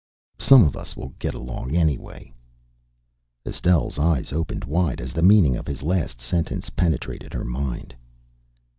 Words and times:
Some 0.39 0.63
of 0.63 0.75
us 0.75 0.95
will 0.95 1.13
get 1.19 1.35
along, 1.35 1.75
anyway." 1.75 2.33
Estelle's 3.45 3.99
eyes 3.99 4.33
opened 4.33 4.63
wide 4.65 4.99
as 4.99 5.13
the 5.13 5.21
meaning 5.21 5.55
of 5.55 5.67
his 5.67 5.83
last 5.83 6.19
sentence 6.19 6.71
penetrated 6.71 7.35
her 7.35 7.45
mind. 7.45 7.93